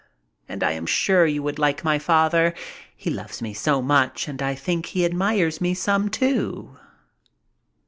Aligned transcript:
And 0.49 0.63
I 0.63 0.71
am 0.71 0.87
sure 0.87 1.27
you 1.27 1.43
would 1.43 1.59
like 1.59 1.83
my 1.83 1.99
father. 1.99 2.55
He 2.97 3.11
loves 3.11 3.39
me 3.39 3.53
so 3.53 3.83
much 3.83 4.27
and 4.27 4.41
I 4.41 4.55
think 4.55 4.87
he 4.87 5.05
admires 5.05 5.61
me 5.61 5.75
some, 5.75 6.09
too." 6.09 6.75